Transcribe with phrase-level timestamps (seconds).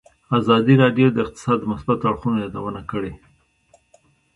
[0.39, 3.13] ازادي راډیو د اقتصاد د مثبتو اړخونو یادونه کړې.